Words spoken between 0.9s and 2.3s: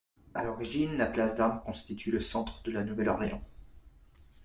la Place d'Armes constitue le